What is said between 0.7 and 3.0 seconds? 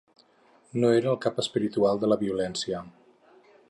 No era el ‘cap espiritual’ de la violència.